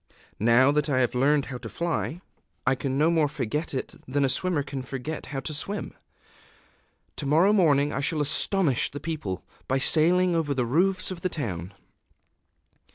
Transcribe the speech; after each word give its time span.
_...Now 0.39 0.71
that 0.71 0.89
I 0.89 0.97
have 0.97 1.13
learned 1.13 1.45
how 1.45 1.59
to 1.59 1.69
fly, 1.69 2.21
I 2.65 2.73
can 2.73 2.97
no 2.97 3.11
more 3.11 3.27
forget 3.27 3.71
it 3.75 3.93
than 4.07 4.25
a 4.25 4.29
swimmer 4.29 4.63
can 4.63 4.81
forget 4.81 5.27
how 5.27 5.41
to 5.41 5.53
swim. 5.53 5.93
To 7.17 7.27
morrow 7.27 7.53
morning 7.53 7.93
I 7.93 7.99
shall 7.99 8.19
astonish 8.21 8.89
the 8.89 8.99
people, 8.99 9.43
by 9.67 9.77
sailing 9.77 10.33
over 10.33 10.55
the 10.55 10.65
roofs 10.65 11.11
of 11.11 11.21
the 11.21 11.29
town." 11.29 11.73